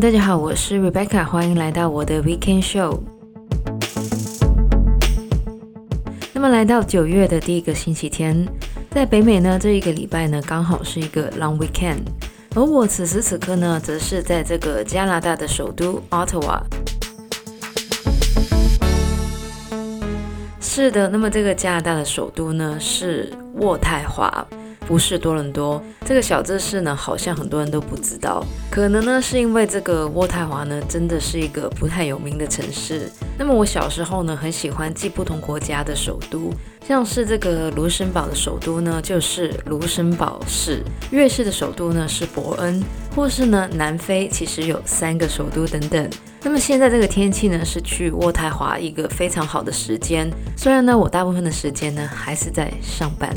[0.00, 3.00] 大家好，我是 Rebecca，欢迎来到我的 Weekend Show。
[6.32, 8.48] 那么来到九月的第一个星期天，
[8.92, 11.98] 在北美呢，这一个礼拜呢，刚好是一个 Long Weekend，
[12.54, 16.62] 而我此时此刻呢，则是在这个加拿大的首都 Ottawa。
[20.62, 24.46] 是的，那么这个加拿大的首都呢，是渥太华。
[24.90, 28.44] 不是多伦多这个小知识呢，好像很多人都不知道。
[28.68, 33.08] 可能呢，是因为这个渥太华呢，真的是一个不太有名的城市。
[33.38, 36.52] 那么我小时候呢，很喜欢记不同国家的首都，
[36.84, 40.82] 像是这个卢森堡的首都呢，就是卢森堡市；
[41.12, 42.82] 瑞士的首都呢是伯恩，
[43.14, 46.10] 或是呢南非其实有三个首都等等。
[46.42, 50.28] 那么现在这个天气呢，是去渥太华一个非常好的时间。
[50.56, 53.30] 虽然呢，我大部分的时间呢还是在上班。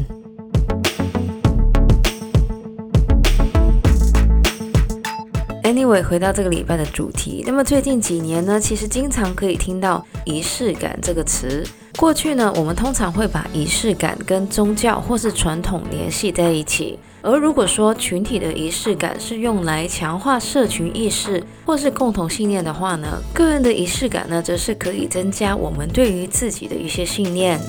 [5.76, 11.66] 李伟回到这个礼拜的主题，那么最近几年呢，其实经常可以听到仪式感这个词。
[11.98, 16.98] 过去呢，我们通常会把仪式感跟宗教或是传统联系在一起。
[17.22, 27.60] 而如果说群体的仪式感是用来强化社群意识或是共同信念的话呢，个人的仪式感呢，则是可以增加我们对于自己的一些信念。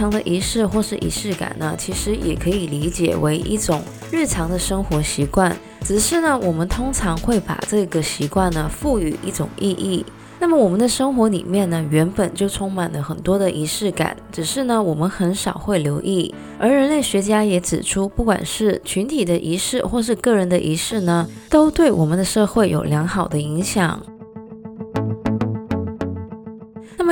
[0.00, 5.54] 常的仪式或是仪式感呢，其实也可以理解为一种日常的生活习惯。
[5.82, 10.06] 只是呢，我们通常会把这个习惯呢赋予一种意义。
[10.38, 16.34] 那么我们的生活里面呢，原本就充满了很多的仪式感，只是呢，我们很少会留意。
[16.58, 24.00] 而人类学家也指出，不管是群体的仪式或是个人的仪式呢，都对我们的社会有良好的影响。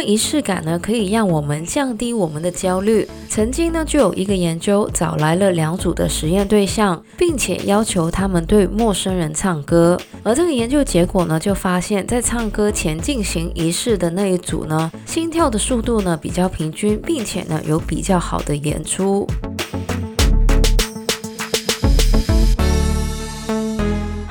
[0.02, 3.08] 仪式感呢，可以让我们降低我们的焦虑。
[3.28, 9.98] 曾经呢，就有一个研究找来了两组的实验对象，并且要求他们对陌生人唱歌。
[10.22, 19.26] 而这个研究结果呢，就发现，在唱歌前进行仪式的那一组呢，心跳的速度呢比较平均，并且呢有比较好的演出。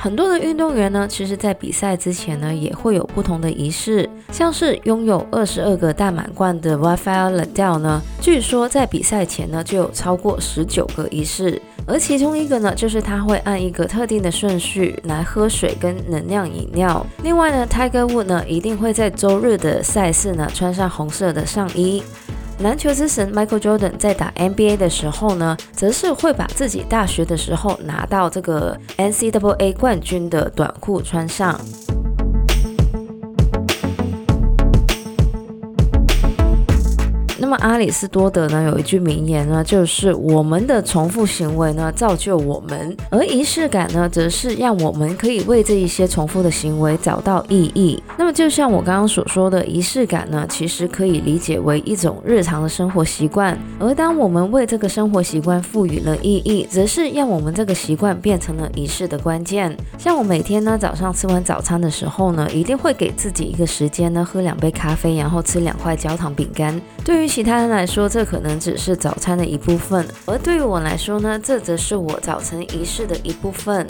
[0.08, 17.04] 很多的运动员呢，其实在比赛之前呢，也会有不同的仪式，像是拥有二十二个大满贯的 Rafael Nadal 呢，据说在比赛前呢，就有超过十九个仪式，而其中一个呢，就是他会按一个特定的顺序来喝水跟能量饮料。
[17.22, 22.02] 另外呢，Tiger Wood 呢，一定会在周日的赛事呢，穿上红色的上衣。
[22.58, 31.58] 篮球之神 Michael Jordan 在打 NBA 的时候呢，则是会把自己大学的时候拿到这个 NCAA 冠军的短裤穿上。
[37.40, 48.02] 那么阿里斯多德呢，有一句名言呢，就是我们的重复行为呢造就我们，而仪式感呢，则是让我们可以为这一些重复的行为找到意义。
[48.16, 59.76] 那么就像我刚刚所说的，仪式感呢，其实可以理解为一种日常的生活习惯，而当我们为这个生活习惯赋予了意义，则是让我们这个习惯变成了仪式的关键。
[59.96, 66.80] 像我每天呢早上吃完早餐的时候呢，一定会给自己一个时间呢，喝两杯咖啡，然后吃两块焦糖饼干。
[67.04, 73.86] 对于其他人来说，这可能只是早餐的一部分，而对于我来说呢，这则是我早晨仪式的一部分。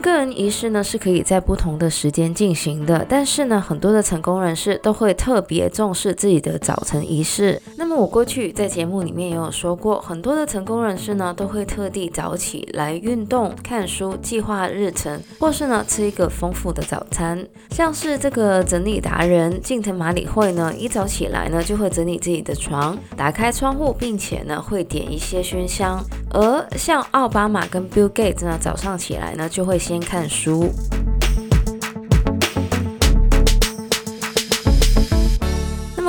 [0.00, 7.60] 个人仪式呢是可以在不同的时间进行的，但是呢，很多的成功人士都会特别重视自己的早晨仪式。
[7.76, 17.46] 那么我过去在节目里面也有说过，很多的成功人士呢都会特地早起来运动、看书、计划日程，或是呢吃一个丰富的早餐。
[17.70, 26.02] 像是这个整理达人近藤麻里惠呢，一早起来呢就会整理自己的床，打开窗户，并且呢会点一些熏香。
[26.32, 30.72] 而像奥巴马跟 Bill Gates 呢，早上起来呢就会先看书。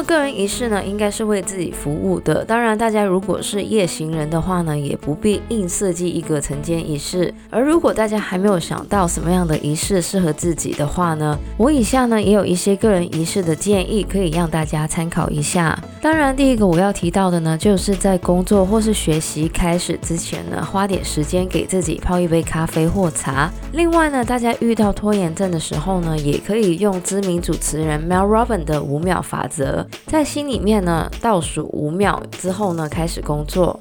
[0.03, 2.43] 个人仪式呢，应该是为自己服务的。
[2.45, 7.33] 当然，大家如果是夜行人的话呢，也不必硬设计一个晨间仪式。
[7.49, 15.77] 而如果大家还没有想到什么样的仪式适合自己的话呢，我以下呢也有一些个人仪式的建议，可以让大家参考一下。
[16.01, 23.51] 当然，第一个我要提到的呢，就是在工作或是学习开始之前呢，花点时间给自己泡一杯咖啡或茶。
[23.73, 29.85] 另外呢，大家遇到拖延症的时候呢，也可以用知名主持人 Mel Robin 的五秒法则。
[30.07, 33.79] 在心里面呢，倒数五秒之后呢，开始工作。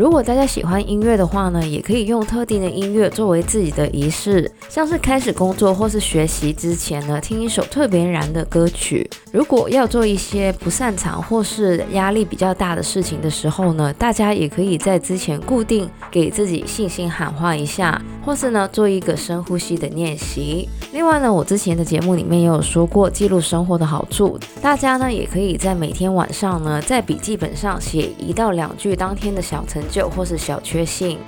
[0.00, 9.06] 如果大家喜欢音乐的话呢，也可以用特定的音乐作为自己的仪式，像是开始工作或是学习之前呢，听一首特别燃的歌曲。
[9.30, 20.66] 如果要做一些不擅长或是压力比较大的事情的时候呢，大家也可以在之前固定给自己信心喊话一下，或是呢做一个深呼吸的练习。
[20.94, 31.18] 另外呢，我之前的节目里面也有说过记录生活的好处，大家呢也可以在每天晚上呢在笔记本上写一到两句当天的小成就或是小确幸。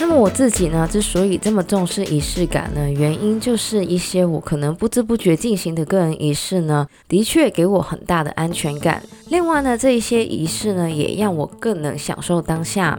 [0.00, 9.02] 那么我自己呢，之所以这么重视仪式感呢，原因就是一些我可能不知不觉进行的个人仪式呢，的确给我很大的安全感。
[9.28, 12.98] 另外呢，这一些仪式呢，也让我更能享受当下。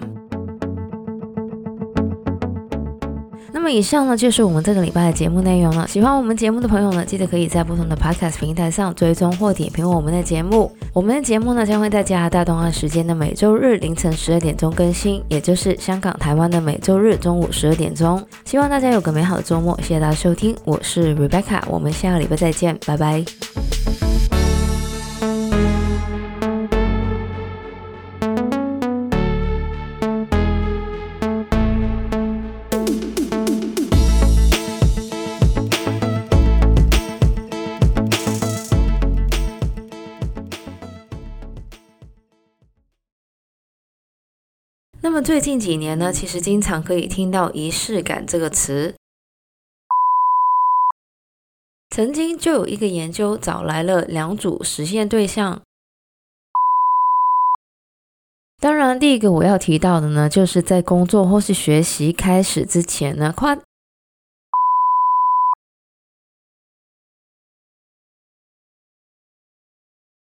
[3.56, 5.88] 那么以上呢，就是我们这个礼拜的节目内容了。
[5.88, 10.69] 喜欢我们节目的朋友呢，记得可以在不同的 Podcast 平台上追踪或点评我们的节目。
[10.92, 18.22] 我们的节目呢，将会在加拿大东岸时间的每周日凌晨十二点钟更新，也就是香港、台湾的每周日中午十二点钟。
[18.44, 23.64] 希望大家有个美好的周末，谢谢大家收听，我是 Rebecca，我们下个礼拜再见，拜拜。
[45.06, 48.96] 那么最近几年呢，其实经常可以听到“仪式感”这个词。
[51.92, 55.62] 曾经就有一个研究找来了两组实验对象。
[58.60, 63.56] 当然，第一个我要提到的呢，就是在工作或是学习开始之前呢，花